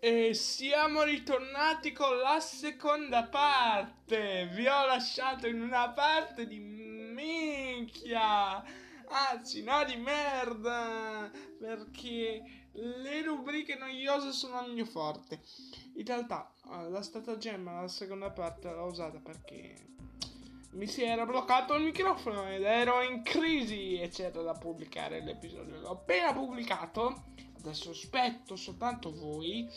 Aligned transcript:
E 0.00 0.32
siamo 0.32 1.02
ritornati 1.02 1.92
con 1.92 2.18
la 2.18 2.38
seconda 2.38 3.24
parte. 3.24 4.48
Vi 4.52 4.64
ho 4.64 4.86
lasciato 4.86 5.48
in 5.48 5.60
una 5.60 5.90
parte 5.90 6.46
di 6.46 6.60
minchia. 6.60 8.62
Anzi, 9.08 9.64
no 9.64 9.84
di 9.84 9.96
merda. 9.96 11.28
Perché 11.58 12.42
le 12.72 13.22
rubriche 13.22 13.74
noiose 13.74 14.30
sono 14.30 14.64
il 14.66 14.72
mio 14.72 14.84
forte. 14.84 15.40
In 15.96 16.04
realtà, 16.04 16.48
eh, 16.70 16.90
la 16.90 17.02
stratagemma, 17.02 17.80
la 17.80 17.88
seconda 17.88 18.30
parte 18.30 18.70
l'ho 18.70 18.86
usata 18.86 19.18
perché 19.18 19.74
mi 20.74 20.86
si 20.86 21.02
era 21.02 21.26
bloccato 21.26 21.74
il 21.74 21.82
microfono 21.82 22.48
ed 22.48 22.62
ero 22.62 23.02
in 23.02 23.22
crisi 23.22 23.98
e 23.98 24.10
c'era 24.10 24.42
da 24.42 24.52
pubblicare 24.52 25.24
l'episodio. 25.24 25.80
L'ho 25.80 25.90
appena 25.90 26.32
pubblicato, 26.32 27.24
adesso 27.68 27.90
aspetto 27.90 28.56
soltanto 28.56 29.12
voi. 29.12 29.68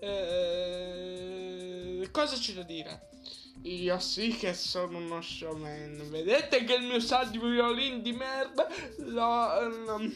Eh, 0.00 2.08
cosa 2.10 2.36
c'è 2.36 2.52
da 2.52 2.62
dire? 2.62 3.08
Io 3.62 3.98
sì 3.98 4.36
che 4.36 4.54
sono 4.54 4.98
uno 4.98 5.20
showman. 5.20 6.08
Vedete 6.10 6.64
che 6.64 6.74
il 6.74 6.84
mio 6.84 7.00
saldo 7.00 7.40
violin 7.40 8.02
di 8.02 8.12
merda 8.12 8.68
l'ho 8.98 9.94
um, 9.94 10.12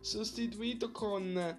sostituito 0.00 0.92
con 0.92 1.58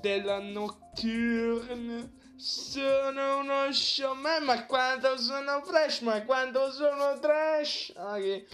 della 0.00 0.40
Nocturne 0.40 2.16
sono 2.36 3.38
uno 3.38 3.72
showman, 3.72 4.44
ma 4.44 4.66
quanto 4.66 5.16
sono 5.18 5.62
fresh, 5.64 6.00
ma 6.00 6.22
quanto 6.24 6.70
sono 6.72 7.18
trash. 7.18 7.92
Okay. 7.96 8.46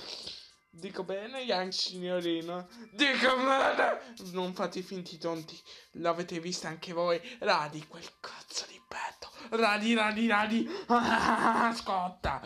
Dico 0.77 1.05
bene, 1.05 1.41
Young 1.41 1.71
signorino. 1.71 2.69
Dico 2.93 3.37
bene. 3.37 4.15
Non 4.33 4.53
fate 4.55 4.83
finti 4.83 5.19
tonti. 5.19 5.59
L'avete 5.93 6.41
vista 6.41 6.69
anche 6.69 6.93
voi. 6.93 7.21
Radi 7.39 7.87
quel 7.87 8.09
cazzo 8.21 8.67
di 8.69 8.81
petto. 8.87 9.31
Radi, 9.57 9.95
radi, 9.95 10.27
radi. 10.27 10.69
Ah, 10.87 11.73
scotta. 11.79 12.43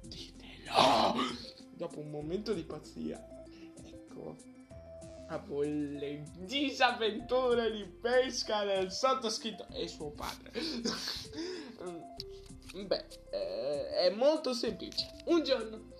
Ditelo. 0.00 1.14
Dopo 1.74 2.00
un 2.00 2.10
momento 2.10 2.54
di 2.54 2.64
pazzia. 2.64 3.22
Ecco 3.84 4.36
a 5.28 5.38
voi 5.38 5.98
le 5.98 6.22
disavventure 6.38 7.72
di 7.72 7.84
pesca 7.84 8.64
del 8.64 8.92
sottoscritto 8.92 9.66
e 9.72 9.88
suo 9.88 10.12
padre. 10.12 10.52
Beh, 12.84 13.04
eh, 13.30 13.88
è 13.90 14.10
molto 14.10 14.52
semplice. 14.52 15.10
Un 15.24 15.42
giorno, 15.42 15.92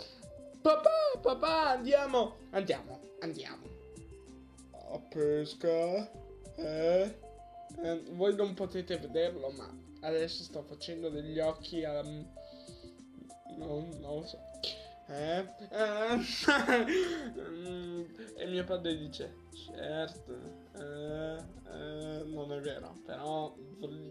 papà, 0.60 1.18
papà, 1.22 1.70
andiamo, 1.70 2.36
andiamo, 2.50 3.00
andiamo. 3.20 3.64
A 4.92 4.98
pesca? 4.98 6.12
Eh? 6.56 7.18
eh 7.83 8.02
voi 8.10 8.34
non 8.36 8.52
potete 8.52 8.98
vederlo, 8.98 9.48
ma 9.50 9.74
adesso 10.00 10.42
sto 10.42 10.62
facendo 10.62 11.08
degli 11.08 11.38
occhi 11.38 11.83
a... 11.83 12.02
Non, 12.02 12.28
non 13.98 14.20
lo 14.20 14.27
so. 14.27 14.38
Eh? 15.08 15.48
eh. 15.70 16.20
e 18.36 18.46
mio 18.48 18.64
padre 18.64 18.96
dice, 18.98 19.34
certo, 19.56 20.32
eh, 20.74 21.36
eh, 21.72 22.22
non 22.24 22.52
è 22.52 22.60
vero, 22.60 22.94
però 23.04 23.54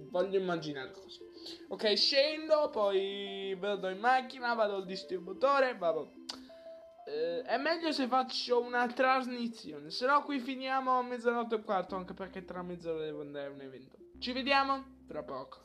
voglio 0.10 0.40
immaginare 0.40 0.92
così. 0.92 1.20
Ok, 1.70 1.96
scendo, 1.96 2.70
poi 2.70 3.56
vado 3.60 3.90
in 3.90 4.00
macchina, 4.00 4.54
vado 4.54 4.76
al 4.76 4.86
distributore, 4.86 5.78
vado... 5.78 6.12
Eh, 7.08 7.44
è 7.44 7.58
meglio 7.58 7.92
se 7.92 8.08
faccio 8.08 8.60
una 8.62 8.88
trasmissione, 8.88 9.92
se 9.92 10.08
no 10.08 10.24
qui 10.24 10.40
finiamo 10.40 10.98
a 10.98 11.04
mezzanotte 11.04 11.56
e 11.56 11.62
quarto, 11.62 11.96
anche 11.96 12.16
perché 12.16 12.44
tra 12.44 12.64
mezz'ora 12.64 13.04
devo 13.04 13.22
andare 13.22 13.48
a 13.48 13.52
un 13.52 13.62
evento. 13.62 13.98
Ci 14.18 14.32
vediamo 14.32 15.04
tra 15.08 15.22
poco 15.22 15.62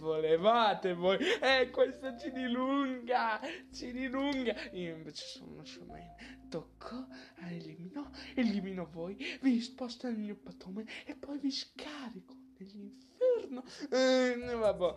volevate 0.00 0.94
voi. 0.94 1.18
Eh, 1.40 1.70
questo 1.70 2.16
ci 2.16 2.32
dilunga, 2.32 3.40
ci 3.72 3.92
dilunga. 3.92 4.54
Io 4.72 4.96
invece 4.96 5.24
sono 5.26 5.52
uno 5.52 5.64
showman. 5.64 6.14
Tocco, 6.48 7.06
elimino, 7.48 8.10
elimino 8.34 8.88
voi, 8.90 9.16
vi 9.40 9.60
sposto 9.60 10.08
nel 10.08 10.18
mio 10.18 10.34
patome 10.34 10.84
e 11.06 11.14
poi 11.14 11.38
vi 11.38 11.50
scarico 11.52 12.34
nell'inferno. 12.58 13.62
Eh, 13.90 14.54
vabbè. 14.56 14.94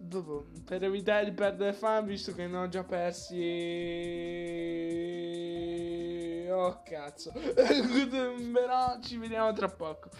Dopo, 0.00 0.46
per 0.64 0.84
evitare 0.84 1.24
di 1.24 1.32
perdere 1.32 1.72
fan, 1.72 2.04
visto 2.06 2.32
che 2.32 2.46
ne 2.46 2.56
ho 2.56 2.68
già 2.68 2.84
persi. 2.84 3.36
Oh 6.50 6.82
cazzo. 6.84 7.32
Però 8.52 9.00
ci 9.00 9.16
vediamo 9.16 9.52
tra 9.52 9.68
poco. 9.68 10.10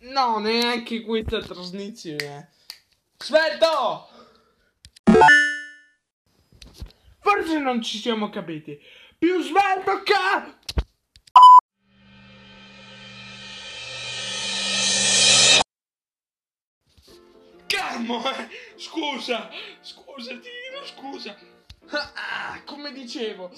No, 0.00 0.38
neanche 0.38 1.02
questa 1.02 1.40
trasmissione. 1.40 2.50
Svelto! 3.16 4.08
Forse 7.20 7.58
non 7.58 7.80
ci 7.80 7.98
siamo 7.98 8.30
capiti. 8.30 8.80
Più 9.16 9.40
svelto 9.42 10.02
che... 10.02 10.14
Calmo, 17.66 18.22
eh. 18.24 18.48
Scusa, 18.76 19.50
scusa, 19.80 20.30
Tino, 20.30 20.84
scusa. 20.84 21.36
Ah, 21.90 22.60
come 22.64 22.92
dicevo, 22.92 23.52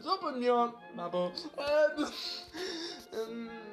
dopo 0.00 0.30
il 0.30 0.38
mio... 0.38 0.80
Babbo... 0.94 1.32
Eh, 1.32 3.16
um, 3.16 3.71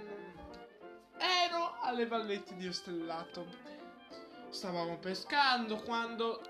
ero 1.50 1.76
alle 1.82 2.06
vallette 2.06 2.56
di 2.56 2.68
Ostellato. 2.68 3.46
Stavamo 4.50 4.98
pescando 4.98 5.78
quando... 5.78 6.42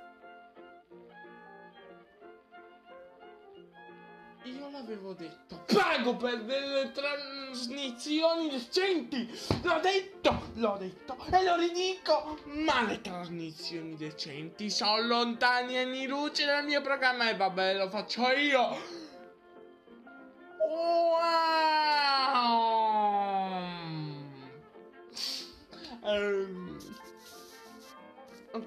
Io 4.44 4.70
l'avevo 4.72 5.14
detto. 5.14 5.64
Pago 5.66 6.16
per 6.16 6.44
delle 6.44 6.92
trasmissioni 6.92 8.50
decenti. 8.50 9.30
L'ho 9.64 9.80
detto, 9.80 10.52
l'ho 10.56 10.78
detto 10.80 11.18
e 11.30 11.44
lo 11.44 11.56
ridico. 11.56 12.40
Ma 12.46 12.84
le 12.84 13.02
trasmissioni 13.02 13.96
decenti 13.96 14.70
sono 14.70 15.02
lontani 15.02 15.78
anni 15.78 16.08
luce 16.08 16.46
dal 16.46 16.64
mio 16.64 16.82
programma 16.82 17.30
e 17.30 17.36
vabbè, 17.36 17.76
lo 17.76 17.90
faccio 17.90 18.30
io. 18.32 18.78
Wow! 20.68 21.39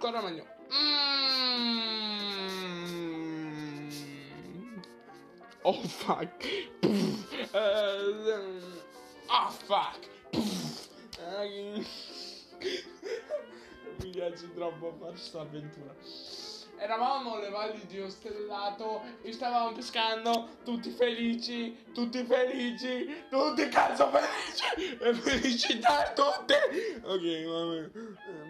Ancora 0.02 0.20
meglio. 0.20 0.44
Mm. 0.74 1.92
Oh 5.62 5.80
fuck. 5.82 6.44
Uh, 6.82 8.60
oh 9.28 9.50
fuck. 9.50 10.08
Mi 14.02 14.10
piace 14.10 14.52
troppo 14.54 14.92
fare 14.98 15.12
questa 15.12 15.40
avventura. 15.42 15.94
Eravamo 16.78 17.34
alle 17.34 17.50
valli 17.50 17.86
di 17.86 18.00
Ostellato 18.00 19.02
e 19.22 19.32
stavamo 19.32 19.70
pescando, 19.70 20.48
tutti 20.64 20.90
felici, 20.90 21.76
tutti 21.94 22.24
felici, 22.24 23.24
tutti 23.30 23.68
cazzo 23.68 24.10
felici, 24.10 24.98
e 24.98 25.14
felicità 25.14 26.12
tutte. 26.12 27.00
Ok, 27.04 27.44
vabbè, 27.44 27.90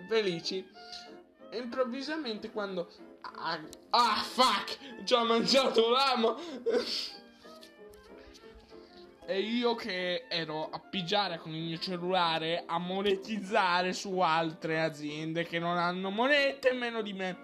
felici. 0.08 0.66
E 1.52 1.58
improvvisamente 1.58 2.50
quando... 2.50 2.88
Ah, 3.20 3.60
ah 3.90 4.22
fuck, 4.22 5.04
ci 5.04 5.12
ho 5.12 5.22
mangiato 5.26 5.90
l'amo. 5.90 6.38
E 9.26 9.38
io 9.38 9.74
che 9.74 10.24
ero 10.28 10.70
a 10.70 10.80
pigiare 10.80 11.36
con 11.38 11.54
il 11.54 11.62
mio 11.62 11.78
cellulare 11.78 12.64
a 12.66 12.78
monetizzare 12.78 13.92
su 13.92 14.18
altre 14.20 14.80
aziende 14.80 15.44
che 15.44 15.58
non 15.58 15.76
hanno 15.76 16.08
monete 16.08 16.72
meno 16.72 17.02
di 17.02 17.12
me. 17.12 17.36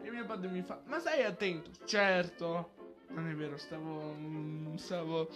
E 0.00 0.10
mio 0.10 0.24
padre 0.24 0.48
mi 0.48 0.62
fa: 0.62 0.80
Ma 0.86 0.98
stai 0.98 1.22
attento? 1.22 1.70
Certo. 1.84 2.70
Non 3.08 3.28
è 3.28 3.34
vero, 3.34 3.58
stavo. 3.58 4.16
Stavo 4.76 5.28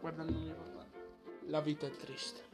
guardando 0.00 0.38
mio 0.38 0.54
papà. 0.54 0.86
La 1.48 1.60
vita 1.60 1.86
è 1.86 1.90
triste. 1.90 2.49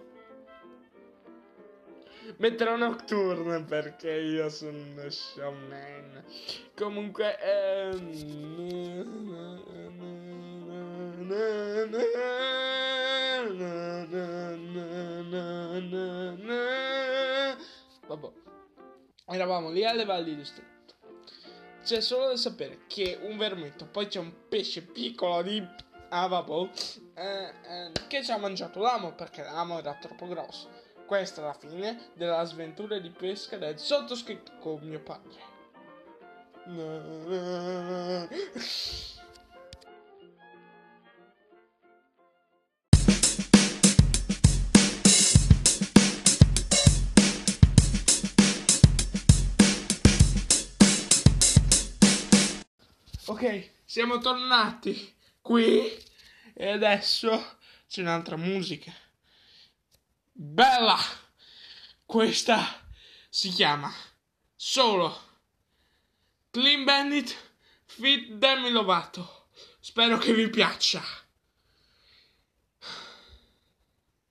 Metterò 2.38 2.76
nocturne 2.76 3.64
perché 3.64 4.10
io 4.10 4.48
sono 4.48 4.78
uno 4.78 5.08
showman. 5.08 6.24
Comunque. 6.74 7.38
Ehm... 7.40 8.54
Vabbè. 18.06 18.28
Eravamo 19.28 19.70
lì 19.70 19.84
alle 19.84 20.04
valli 20.04 20.36
di 20.36 20.44
Stretto 20.44 20.76
c'è 21.86 22.00
solo 22.00 22.26
da 22.26 22.36
sapere 22.36 22.80
che 22.88 23.16
un 23.22 23.36
vermetto, 23.36 23.86
poi 23.86 24.08
c'è 24.08 24.18
un 24.18 24.48
pesce 24.48 24.82
piccolo 24.82 25.40
di 25.42 25.64
ah 26.08 26.26
vabbè, 26.26 26.68
eh, 27.14 27.44
eh, 27.44 27.92
che 28.08 28.24
ci 28.24 28.32
ha 28.32 28.38
mangiato 28.38 28.80
l'amo 28.80 29.12
perché 29.12 29.44
l'amo 29.44 29.78
era 29.78 29.94
troppo 29.94 30.26
grosso. 30.26 30.68
Questa 31.06 31.40
è 31.40 31.44
la 31.44 31.52
fine 31.52 32.10
della 32.14 32.42
sventura 32.42 32.98
di 32.98 33.10
pesca 33.10 33.56
del 33.56 33.78
sottoscritto 33.78 34.58
con 34.58 34.80
mio 34.82 35.00
padre. 35.00 35.54
Ok, 53.26 53.70
siamo 53.84 54.18
tornati 54.18 55.14
qui 55.40 55.82
e 56.52 56.68
adesso 56.68 57.58
c'è 57.86 58.00
un'altra 58.00 58.36
musica. 58.36 58.92
Bella! 60.56 60.96
Questa 62.06 62.88
si 63.28 63.50
chiama 63.50 63.92
Solo 64.54 65.14
Clean 66.50 66.82
Bandit 66.82 67.36
Fit 67.84 68.30
Demi 68.30 68.70
Lovato. 68.70 69.48
Spero 69.80 70.16
che 70.16 70.32
vi 70.32 70.48
piaccia. 70.48 71.02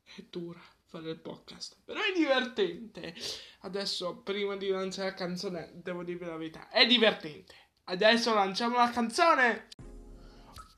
È 0.04 0.24
dura 0.28 0.60
fare 0.88 1.12
il 1.12 1.20
podcast, 1.20 1.78
però 1.86 2.02
è 2.02 2.12
divertente. 2.12 3.14
Adesso, 3.60 4.24
prima 4.24 4.56
di 4.56 4.70
lanciare 4.70 5.12
la 5.12 5.16
canzone, 5.16 5.74
devo 5.76 6.02
dirvi 6.02 6.26
la 6.26 6.38
verità, 6.38 6.70
è 6.70 6.88
divertente. 6.88 7.54
Adesso 7.84 8.34
lanciamo 8.34 8.78
la 8.78 8.90
canzone. 8.90 9.68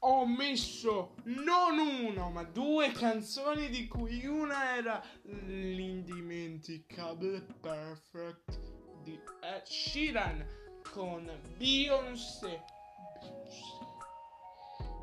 Ho 0.09 0.25
messo 0.25 1.15
non 1.25 1.80
uno, 1.80 2.30
ma 2.30 2.44
due 2.44 2.94
canzoni 2.94 3.68
di 3.68 3.89
cui 3.89 4.25
una 4.25 4.77
era 4.77 5.04
l'indimenticabile 5.24 7.45
Perfect 7.59 8.57
di 9.04 9.19
Ed 9.42 9.65
Sheeran 9.65 10.48
con 10.94 11.30
Beyoncé. 11.57 12.63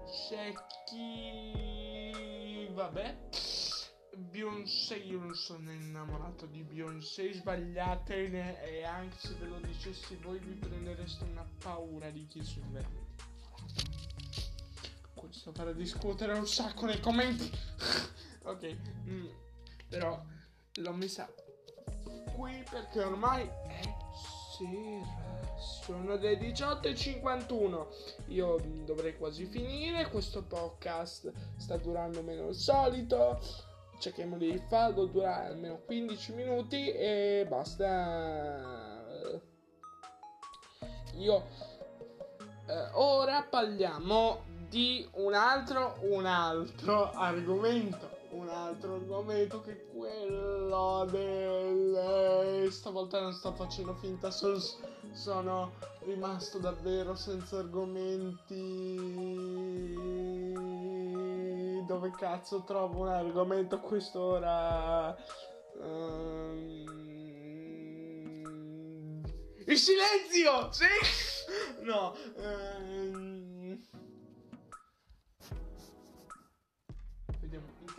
C'è 0.06 0.54
chi... 0.86 2.66
vabbè. 2.70 3.28
Beyoncé, 4.16 4.96
io 4.96 5.18
non 5.18 5.34
sono 5.34 5.70
innamorato 5.70 6.46
di 6.46 6.62
Beyoncé, 6.62 7.34
sbagliate 7.34 8.62
e 8.62 8.84
anche 8.84 9.18
se 9.18 9.34
ve 9.34 9.48
lo 9.48 9.58
dicessi 9.58 10.16
voi 10.16 10.38
vi 10.38 10.54
prendereste 10.54 11.24
una 11.24 11.46
paura 11.58 12.08
di 12.08 12.26
chi 12.26 12.42
sono 12.42 12.70
veramente. 12.70 13.23
Questo 15.34 15.52
farà 15.52 15.72
discutere 15.72 16.32
un 16.32 16.46
sacco 16.46 16.86
nei 16.86 17.00
commenti. 17.00 17.50
ok, 18.44 18.76
mm, 19.08 19.26
però 19.88 20.22
l'ho 20.74 20.92
messa 20.92 21.28
qui 22.36 22.62
perché 22.70 23.02
ormai 23.02 23.42
è 23.42 23.80
sera. 24.56 25.58
Sono 25.58 26.14
le 26.14 26.38
18.51. 26.38 27.86
Io 28.28 28.60
dovrei 28.84 29.16
quasi 29.16 29.46
finire. 29.46 30.08
Questo 30.08 30.44
podcast 30.44 31.32
sta 31.56 31.78
durando 31.78 32.22
meno 32.22 32.44
del 32.44 32.54
solito 32.54 33.40
cerchiamo 33.98 34.36
di 34.36 34.56
farlo 34.68 35.06
durare 35.06 35.46
almeno 35.46 35.80
15 35.84 36.32
minuti 36.32 36.92
e 36.92 37.44
basta. 37.48 39.02
Io 41.14 41.44
eh, 42.66 42.88
ora 42.92 43.42
parliamo 43.42 44.52
di 44.74 45.08
un 45.12 45.34
altro, 45.34 45.98
un 46.00 46.26
altro 46.26 47.12
argomento. 47.12 48.10
Un 48.30 48.48
altro 48.48 48.96
argomento 48.96 49.60
che 49.60 49.86
quello 49.94 51.06
del. 51.08 52.66
Stavolta 52.72 53.20
non 53.20 53.32
sto 53.32 53.52
facendo 53.52 53.94
finta, 53.94 54.32
sono, 54.32 54.58
sono 55.12 55.74
rimasto 56.00 56.58
davvero 56.58 57.14
senza 57.14 57.58
argomenti 57.58 58.32
dove 61.86 62.10
cazzo 62.10 62.64
trovo 62.64 63.02
un 63.02 63.08
argomento 63.10 63.76
a 63.76 63.78
quest'ora? 63.78 65.16
Um... 65.78 66.82
Il 69.66 69.78
silenzio! 69.78 70.72
Sì! 70.72 70.86
No. 71.84 72.14
Um... 72.36 73.33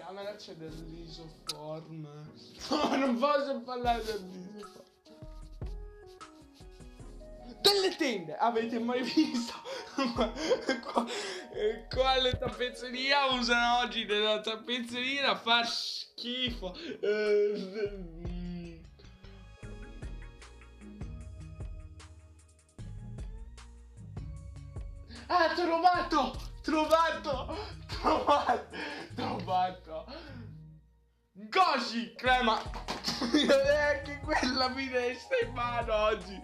camera 0.05 0.35
c'è 0.35 0.53
dell'isoform. 0.53 2.07
No, 2.69 2.95
non 2.95 3.17
posso 3.17 3.59
parlare 3.61 4.03
dell'isoform. 4.03 4.83
Delle 7.61 7.95
tende! 7.95 8.35
Avete 8.35 8.79
mai 8.79 9.01
visto? 9.01 9.53
quale 11.89 12.37
tappezzeria 12.37 13.25
usano 13.31 13.79
oggi 13.79 14.05
della 14.05 14.41
tappezzeria 14.41 15.31
a 15.31 15.35
far 15.35 15.65
schifo 15.65 16.75
ah 25.27 25.53
trovato 25.55 26.35
trovato 26.61 27.84
trovato 28.05 28.67
trovato 29.15 30.05
Goshi 31.37 32.13
crema. 32.15 32.61
Neanche 33.33 34.21
quella 34.23 34.73
finestra 34.73 35.37
in 35.43 35.51
mano 35.53 35.93
oggi. 35.93 36.39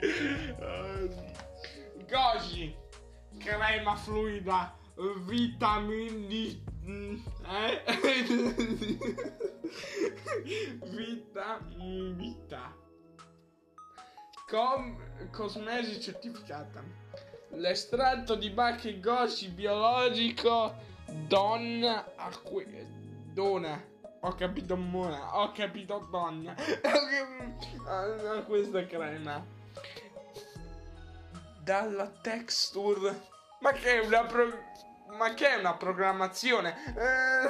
Goshi 2.10 2.76
crema 3.38 3.96
fluida 3.96 4.76
vitamini 5.26 6.62
eh? 6.86 7.82
vita 10.92 11.60
vita 12.18 12.76
Com- 14.50 15.30
cosmesi 15.32 16.02
certificata. 16.02 16.84
L'estratto 17.52 18.36
di 18.36 18.50
Bacchi 18.50 19.00
Goshi 19.00 19.48
biologico 19.50 20.76
donna 21.12 22.14
acqu- 22.16 22.68
dona. 23.34 23.90
Ho 24.24 24.36
capito 24.36 24.78
mona. 24.78 25.40
Ho 25.40 25.52
capito 25.52 26.08
donna 26.12 26.54
questa 28.46 28.86
crema. 28.86 29.44
Dalla 31.64 32.08
texture. 32.08 33.30
Ma 33.62 33.72
che 33.72 34.02
è 34.02 34.06
una 34.06 34.24
pro- 34.26 34.70
ma 35.18 35.34
che 35.34 35.50
è 35.50 35.56
una 35.56 35.76
programmazione? 35.76 36.76
Eh, 36.96 37.50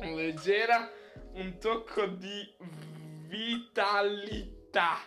leggera, 0.14 0.88
un 1.32 1.58
tocco 1.58 2.06
di 2.06 2.56
vitalità. 3.28 4.98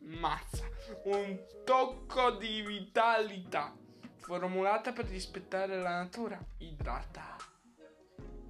Mazza, 0.00 0.64
un 1.04 1.38
tocco 1.64 2.30
di 2.32 2.62
vitalità 2.62 3.74
formulata 4.28 4.92
per 4.92 5.06
rispettare 5.06 5.80
la 5.80 6.02
natura. 6.02 6.38
Idrata 6.58 7.34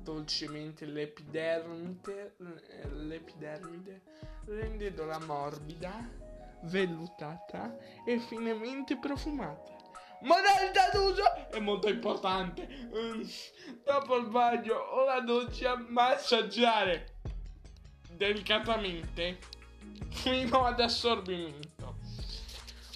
dolcemente 0.02 0.86
l'epidermide, 0.86 2.34
l'epidermide 2.94 4.02
rendendola 4.46 5.20
morbida, 5.20 5.92
vellutata 6.62 7.76
e 8.04 8.18
finemente 8.18 8.96
profumata 8.96 9.76
modalità 10.22 10.88
d'uso 10.92 11.22
è 11.50 11.60
molto 11.60 11.88
importante. 11.88 12.66
Mm, 12.66 13.22
dopo 13.84 14.16
il 14.16 14.26
bagno 14.26 14.74
o 14.74 15.04
la 15.04 15.20
doccia, 15.20 15.76
massaggiare 15.76 17.18
delicatamente 18.10 19.38
fino 20.08 20.64
ad 20.64 20.80
assorbimento. 20.80 21.67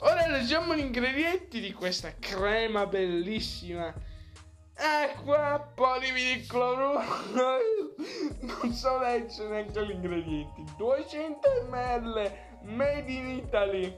Ora 0.04 0.26
leggiamo 0.26 0.74
gli 0.74 0.80
ingredienti 0.80 1.60
di 1.60 1.72
questa 1.72 2.12
crema 2.18 2.86
bellissima. 2.86 3.94
Acqua, 4.74 5.70
polivi 5.74 6.34
di 6.34 6.46
cloruro. 6.46 7.00
non 8.40 8.72
so 8.72 8.98
leggere 8.98 9.48
neanche 9.48 9.86
gli 9.86 9.90
ingredienti. 9.90 10.64
200 10.76 11.48
ml 11.68 12.32
made 12.62 13.12
in 13.12 13.28
Italy 13.28 13.96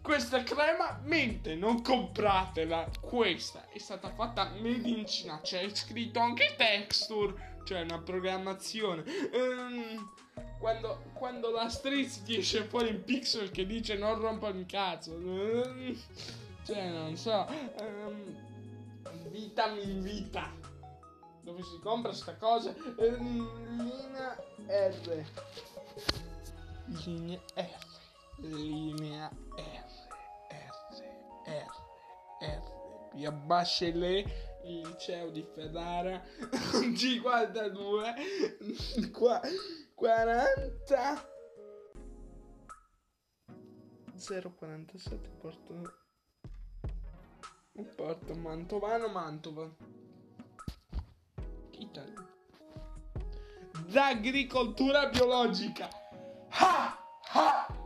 questa 0.00 0.42
crema 0.42 1.00
mente 1.04 1.54
non 1.54 1.80
compratela 1.80 2.86
questa 3.00 3.70
è 3.70 3.78
stata 3.78 4.10
fatta 4.10 4.50
made 4.60 4.86
in 4.86 5.06
Cina 5.06 5.40
c'è 5.40 5.66
scritto 5.72 6.20
anche 6.20 6.54
texture 6.58 7.60
cioè 7.64 7.80
una 7.80 7.98
programmazione 8.00 9.02
um, 9.32 10.12
quando, 10.64 11.12
quando 11.12 11.50
la 11.50 11.68
Street 11.68 12.22
ti 12.22 12.38
esce 12.38 12.64
fuori 12.64 12.88
il 12.88 12.98
pixel 12.98 13.50
che 13.50 13.66
dice 13.66 13.96
non 13.96 14.18
rompa 14.18 14.48
il 14.48 14.64
cazzo. 14.64 15.12
Cioè, 16.64 16.88
non 16.88 17.14
so. 17.18 17.46
Um, 17.80 18.34
vita 19.28 19.66
mi 19.66 19.84
vita. 20.00 20.50
Dove 21.42 21.62
si 21.62 21.78
compra 21.82 22.14
sta 22.14 22.34
cosa? 22.36 22.74
Linea 22.96 24.42
R. 24.66 25.26
Linea 26.86 27.38
R. 27.56 27.78
Linea 28.38 29.30
R. 29.56 29.84
R. 30.48 30.72
R. 31.44 31.66
R. 32.40 32.62
Via 33.12 33.30
Bachelet, 33.30 34.26
il 34.64 34.80
liceo 34.80 35.28
di 35.28 35.44
Ferrara. 35.54 36.22
G42. 36.40 39.10
Qua. 39.10 39.42
40 39.94 41.32
047 44.16 45.28
porto 45.40 46.02
porto 47.96 48.34
Mantovano 48.34 49.08
Mantova. 49.08 49.68
Italia. 51.72 52.26
D'agricoltura 53.86 55.08
biologica. 55.08 55.88
Ha 56.50 56.98
ha 57.32 57.83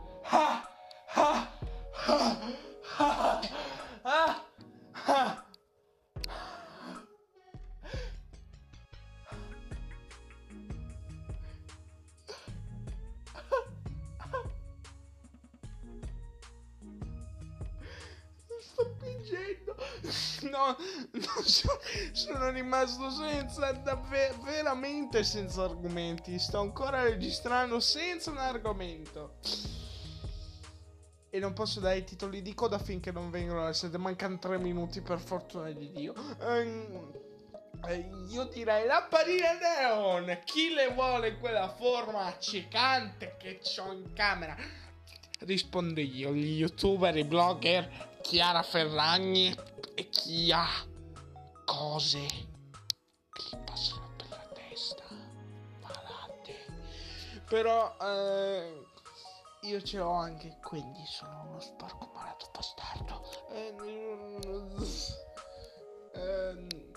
No, 20.69 20.77
no 21.11 21.41
so, 21.43 21.79
sono 22.11 22.49
rimasto 22.51 23.09
senza, 23.09 23.71
davvero, 23.71 24.41
veramente 24.43 25.23
senza 25.23 25.63
argomenti. 25.63 26.37
Sto 26.37 26.59
ancora 26.59 27.01
registrando 27.03 27.79
senza 27.79 28.29
un 28.29 28.37
argomento. 28.37 29.37
E 31.31 31.39
non 31.39 31.53
posso 31.53 31.79
dare 31.79 31.97
i 31.97 32.03
titoli 32.03 32.41
di 32.41 32.53
coda 32.53 32.79
finché 32.79 33.11
non 33.11 33.29
vengono 33.29 33.63
alle 33.63 33.73
7. 33.73 33.97
Mancano 33.97 34.37
3 34.37 34.57
minuti 34.57 35.01
per 35.01 35.19
fortuna 35.19 35.71
di 35.71 35.91
Dio. 35.91 36.13
Um, 36.39 37.11
io 38.29 38.43
direi 38.45 38.85
lampadina 38.85 39.53
neon. 39.53 40.39
Chi 40.43 40.73
le 40.73 40.91
vuole 40.93 41.37
quella 41.37 41.69
forma 41.69 42.25
accecante 42.25 43.35
che 43.39 43.59
ho 43.79 43.91
in 43.91 44.13
camera? 44.13 44.55
Rispondo 45.39 46.01
io, 46.01 46.33
gli 46.33 46.59
youtuber, 46.59 47.15
i 47.15 47.23
blogger, 47.23 48.08
Chiara 48.21 48.61
Ferragni 48.63 49.55
e 49.95 50.09
chi 50.09 50.51
ha 50.51 50.67
cose 51.65 52.25
che 53.31 53.43
gli 53.49 53.57
passano 53.63 54.11
per 54.17 54.29
la 54.29 54.47
testa. 54.53 55.03
Malate. 55.81 56.65
Però 57.47 57.95
eh, 58.01 58.85
io 59.61 59.81
ce 59.81 59.97
l'ho 59.97 60.11
anche, 60.11 60.57
quindi 60.63 61.03
sono 61.05 61.47
uno 61.49 61.59
sporco 61.59 62.11
malato 62.13 62.49
bastardo. 62.53 63.47
Eh, 63.51 63.75
eh, 66.13 66.89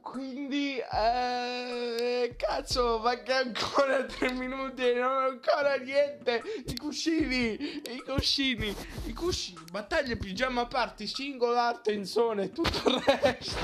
quindi, 0.00 0.78
eh, 0.78 2.34
cazzo, 2.36 2.98
manca 2.98 3.36
ancora 3.36 4.04
tre 4.04 4.32
minuti 4.32 4.88
e 4.88 4.94
non 4.94 5.10
ho 5.10 5.28
ancora 5.28 5.76
niente. 5.76 6.42
I 6.66 6.76
cuscini, 6.76 7.52
i 7.52 8.02
cuscini, 8.04 8.74
i 9.06 9.12
cuscini, 9.12 9.60
battaglia, 9.70 10.16
pigiama 10.16 10.66
party, 10.66 11.06
singola, 11.06 11.78
tenzone, 11.82 12.50
tutto 12.50 12.88
il 12.88 13.02
resto. 13.02 13.58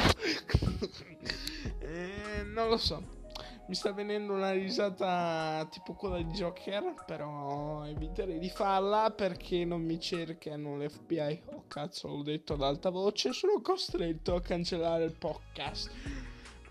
eh, 1.80 2.42
non 2.44 2.68
lo 2.68 2.76
so. 2.76 3.14
Mi 3.68 3.74
sta 3.74 3.90
venendo 3.92 4.32
una 4.32 4.52
risata 4.52 5.66
tipo 5.68 5.94
quella 5.94 6.18
di 6.18 6.30
Joker, 6.30 6.94
però 7.04 7.84
eviterei 7.84 8.38
di 8.38 8.48
farla 8.48 9.10
perché 9.10 9.64
non 9.64 9.82
mi 9.82 9.98
cercano 9.98 10.76
l'FBI. 10.76 11.42
Oh 11.46 11.64
cazzo, 11.66 12.06
l'ho 12.06 12.22
detto 12.22 12.52
ad 12.52 12.62
alta 12.62 12.90
voce, 12.90 13.32
sono 13.32 13.60
costretto 13.60 14.36
a 14.36 14.40
cancellare 14.40 15.02
il 15.02 15.16
podcast. 15.18 15.90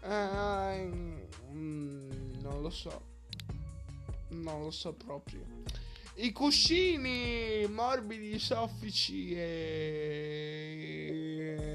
Uh, 0.06 1.18
mm, 1.52 2.42
non 2.42 2.62
lo 2.62 2.70
so. 2.70 3.02
Non 4.30 4.62
lo 4.62 4.70
so 4.70 4.94
proprio. 4.94 5.44
I 6.18 6.32
cuscini 6.32 7.66
morbidi, 7.68 8.38
soffici 8.38 9.34
e 9.36 10.62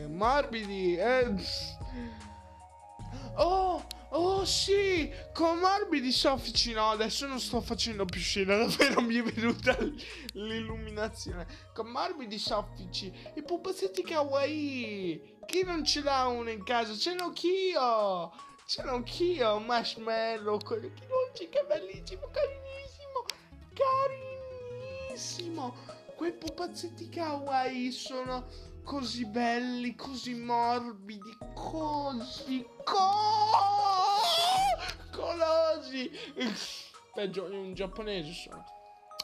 morbidi. 0.09 0.97
Eh. 0.97 1.35
Oh, 3.35 3.83
oh 4.11 4.45
sì, 4.45 5.13
con 5.33 5.59
morbidi 5.59 6.13
soffici. 6.13 6.73
No, 6.73 6.91
adesso 6.91 7.27
non 7.27 7.41
sto 7.41 7.61
facendo 7.61 8.05
più 8.05 8.21
scena, 8.21 8.57
davvero 8.57 9.01
mi 9.01 9.17
è 9.17 9.23
venuta 9.23 9.77
l'illuminazione. 10.33 11.47
Con 11.75 11.89
morbidi 11.89 12.39
soffici, 12.39 13.13
i 13.35 13.43
pupazzetti 13.43 14.03
kawaii. 14.03 15.39
Chi 15.47 15.65
non 15.65 15.85
ce 15.85 16.03
l'ha 16.03 16.27
uno 16.27 16.51
in 16.51 16.63
casa? 16.63 16.95
Ce 16.95 17.15
l'ho 17.15 17.25
anch'io! 17.25 18.33
Ce 18.67 18.83
l'ho 18.83 18.95
anch'io, 18.95 19.59
marshmallow 19.59 20.59
con 20.63 20.79
gli 20.79 20.87
occhi 20.87 21.49
che 21.49 21.65
bellissimo, 21.67 22.29
carinissimo, 22.31 23.25
carinissimo. 23.75 25.75
Quei 26.15 26.33
pupazzetti 26.33 27.09
kawaii 27.09 27.91
sono 27.91 28.47
così 28.85 29.27
belli, 29.27 29.97
così 29.97 30.35
morbidi, 30.35 31.37
così 31.55 32.65
co- 32.85 33.80
colosi. 35.21 36.11
Peggio 37.13 37.49
di 37.49 37.57
un 37.57 37.75
giapponese 37.75 38.33
sono. 38.33 38.65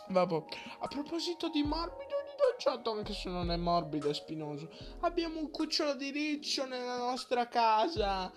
Vabbè, 0.08 0.44
a 0.80 0.86
proposito 0.88 1.48
di 1.48 1.62
morbido 1.62 2.16
dolciotto, 2.36 2.92
anche 2.92 3.12
se 3.12 3.28
non 3.28 3.50
è 3.50 3.56
morbido 3.56 4.08
e 4.08 4.14
spinoso, 4.14 4.70
abbiamo 5.00 5.40
un 5.40 5.50
cucciolo 5.50 5.94
di 5.94 6.10
riccio 6.10 6.66
nella 6.66 6.96
nostra 6.96 7.48
casa. 7.48 8.32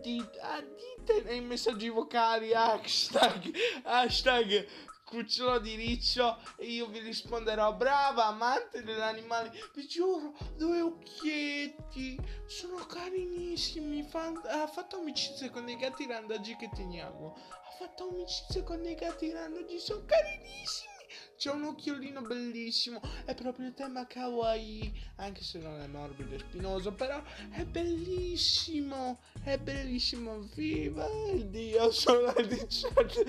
Dite, 0.00 0.38
ah, 0.40 0.60
dite 0.60 1.22
nei 1.22 1.40
messaggi 1.40 1.88
vocali 1.88 2.52
hashtag, 2.52 3.52
hashtag 3.84 4.66
cucciolo 5.12 5.58
di 5.58 5.74
riccio 5.74 6.38
e 6.56 6.68
io 6.68 6.86
vi 6.86 7.00
risponderò. 7.00 7.74
Brava 7.74 8.28
amante 8.28 8.82
degli 8.82 8.98
animali. 8.98 9.50
Vi 9.74 9.86
giuro 9.86 10.34
due 10.56 10.80
occhietti. 10.80 12.18
Sono 12.46 12.76
carinissimi. 12.86 14.02
Fan- 14.04 14.40
ha 14.46 14.66
fatto 14.66 14.96
amicizia 14.96 15.50
con 15.50 15.68
i 15.68 15.76
gatti 15.76 16.06
randaggi 16.06 16.56
che 16.56 16.70
teniamo. 16.74 17.36
Ha 17.36 17.70
fatto 17.78 18.08
amicizia 18.08 18.62
con 18.62 18.82
i 18.86 18.94
gatti 18.94 19.30
randaggi 19.30 19.78
sono 19.78 20.02
carinissimi. 20.06 20.90
C'è 21.36 21.50
un 21.50 21.64
occhiolino 21.64 22.22
bellissimo, 22.22 23.00
è 23.24 23.34
proprio 23.34 23.66
il 23.66 23.74
tema 23.74 24.06
kawaii, 24.06 25.12
anche 25.16 25.42
se 25.42 25.58
non 25.58 25.80
è 25.80 25.86
morbido 25.86 26.34
e 26.36 26.38
spinoso, 26.38 26.92
però 26.92 27.20
è 27.50 27.64
bellissimo, 27.64 29.20
è 29.42 29.58
bellissimo, 29.58 30.38
viva 30.54 31.04
il 31.32 31.48
Dio, 31.48 31.90
sono 31.90 32.28
al 32.28 32.46
17, 32.46 33.24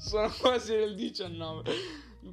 sono 0.00 0.32
quasi 0.40 0.74
nel 0.74 0.94
19, 0.94 1.72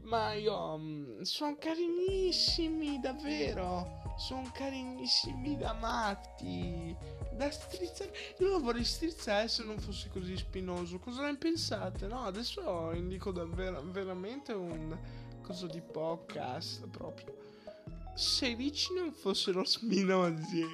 ma 0.03 0.33
io, 0.33 0.77
mm, 0.77 1.21
sono 1.21 1.57
carinissimi, 1.59 3.00
davvero, 3.01 4.15
sono 4.17 4.50
carinissimi 4.53 5.57
da 5.57 5.74
matti 5.74 6.95
da 7.33 7.51
strizzare. 7.51 8.13
Io 8.39 8.47
lo 8.47 8.59
vorrei 8.62 8.86
strizzare 8.86 9.50
se 9.50 9.63
non 9.63 9.77
fosse 9.79 10.09
così 10.09 10.38
spinoso. 10.38 10.97
Cosa 10.97 11.24
ne 11.24 11.36
pensate? 11.36 12.07
No, 12.07 12.24
adesso 12.24 12.91
indico 12.93 13.31
davvero 13.31 13.81
veramente 13.83 14.53
un 14.53 14.97
coso 15.41 15.67
di 15.67 15.81
podcast 15.81 16.88
proprio. 16.88 17.36
Se 18.15 18.47
i 18.47 18.55
ricci 18.55 18.93
non 18.93 19.12
fossero 19.12 19.65
spinosi, 19.65 20.65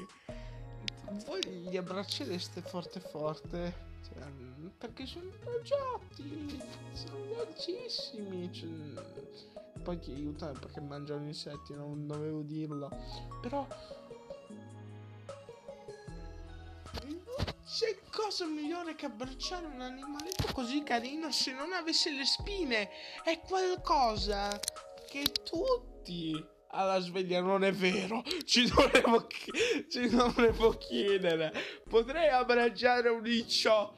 voi 1.25 1.69
li 1.69 1.75
abbraccereste 1.75 2.61
forte 2.61 2.99
forte. 2.99 3.92
Perché 4.77 5.05
sono 5.05 5.31
dolciotti, 5.43 6.61
sono 6.93 7.25
dolcissimi. 7.35 8.51
Cioè, 8.51 8.69
poi 9.81 9.99
ti 9.99 10.11
aiutano 10.11 10.59
perché 10.59 10.81
mangiano 10.81 11.25
insetti, 11.25 11.73
non 11.73 12.05
dovevo 12.05 12.41
dirlo. 12.41 12.89
Però 13.41 13.67
C'è 17.65 17.97
cosa 18.11 18.45
migliore 18.45 18.93
che 18.93 19.07
abbracciare 19.07 19.65
un 19.65 19.81
animaletto 19.81 20.53
così 20.53 20.83
carino 20.83 21.31
se 21.31 21.53
non 21.53 21.73
avesse 21.73 22.11
le 22.11 22.23
spine? 22.23 22.89
È 23.23 23.39
qualcosa 23.39 24.59
che 25.09 25.23
tutti 25.43 26.52
alla 26.73 26.99
sveglia 26.99 27.41
non 27.41 27.63
è 27.63 27.71
vero. 27.71 28.23
Ci 28.45 28.67
dovevo, 28.67 29.27
ci 29.89 30.09
dovevo 30.09 30.77
chiedere. 30.77 31.53
Potrei 31.87 32.29
abbracciare 32.29 33.09
un 33.09 33.21
riccio 33.21 33.95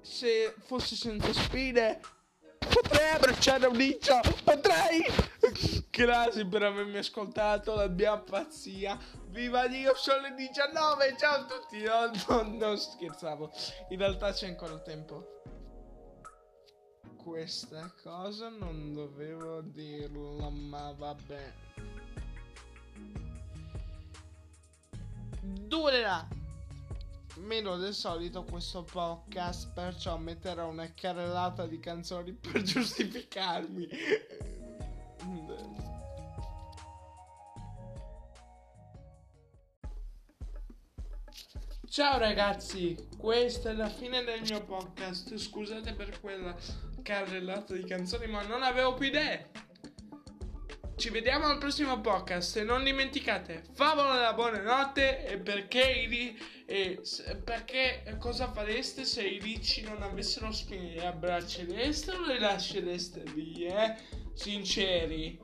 se 0.00 0.54
fosse 0.64 0.96
senza 0.96 1.32
spine 1.32 2.00
potrei 2.72 3.10
abbracciare 3.10 3.66
un 3.66 3.76
niccio, 3.76 4.20
potrei. 4.44 5.04
Grazie 5.90 6.46
per 6.46 6.62
avermi 6.62 6.98
ascoltato, 6.98 7.74
la 7.74 7.88
mia 7.88 8.18
pazzia. 8.18 8.98
Viva 9.28 9.66
Dio, 9.66 9.94
sono 9.94 10.22
le 10.22 10.34
19, 10.34 11.16
ciao 11.18 11.34
a 11.34 11.44
tutti. 11.44 11.82
No, 11.82 12.10
no, 12.28 12.56
non 12.56 12.78
scherzavo, 12.78 13.50
in 13.90 13.98
realtà 13.98 14.32
c'è 14.32 14.46
ancora 14.46 14.78
tempo. 14.80 15.40
Questa 17.24 17.92
cosa 18.02 18.48
non 18.48 18.92
dovevo 18.92 19.60
dirla, 19.60 20.48
ma 20.50 20.92
vabbè. 20.92 21.52
Durerà 25.40 26.26
meno 27.36 27.76
del 27.76 27.94
solito 27.94 28.42
questo 28.42 28.82
podcast, 28.82 29.72
perciò 29.72 30.16
metterò 30.16 30.68
una 30.68 30.92
carrellata 30.92 31.66
di 31.66 31.78
canzoni 31.78 32.32
per 32.32 32.60
giustificarmi. 32.62 33.88
Ciao 41.88 42.18
ragazzi, 42.18 42.96
questa 43.18 43.70
è 43.70 43.74
la 43.74 43.88
fine 43.90 44.24
del 44.24 44.40
mio 44.40 44.64
podcast. 44.64 45.36
Scusate 45.36 45.92
per 45.92 46.20
quella 46.20 46.56
carrellata 47.02 47.74
di 47.74 47.84
canzoni, 47.84 48.26
ma 48.26 48.42
non 48.42 48.62
avevo 48.62 48.94
più 48.94 49.06
idee. 49.06 49.50
Ci 50.96 51.10
vediamo 51.10 51.46
al 51.46 51.58
prossimo 51.58 52.00
podcast 52.00 52.58
e 52.58 52.62
non 52.62 52.84
dimenticate, 52.84 53.64
favola 53.72 54.14
della 54.14 54.34
buonanotte 54.34 55.26
e 55.26 55.38
perché, 55.38 55.82
i, 55.82 56.38
e 56.64 57.00
perché 57.42 58.16
cosa 58.20 58.52
fareste 58.52 59.04
se 59.04 59.22
i 59.22 59.40
ricci 59.40 59.82
non 59.82 60.02
avessero 60.02 60.52
spine? 60.52 60.92
Li 60.92 61.00
abbraccereste 61.00 62.12
o 62.12 62.24
li 62.24 62.38
lascereste 62.38 63.24
lì, 63.34 63.64
eh? 63.64 63.96
Sinceri. 64.34 65.40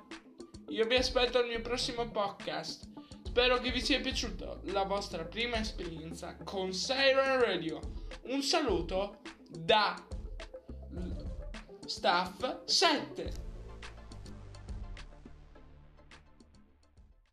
Io 0.68 0.86
vi 0.86 0.94
aspetto 0.94 1.38
al 1.38 1.48
mio 1.48 1.60
prossimo 1.60 2.08
podcast. 2.08 2.86
Spero 3.24 3.58
che 3.58 3.72
vi 3.72 3.80
sia 3.80 4.00
piaciuta 4.00 4.60
la 4.64 4.84
vostra 4.84 5.24
prima 5.24 5.56
esperienza 5.56 6.36
con 6.44 6.72
Siren 6.72 7.40
Radio. 7.40 7.80
Un 8.24 8.42
saluto 8.42 9.20
da 9.48 10.06
Staff 11.88 12.44
7. 12.66 13.47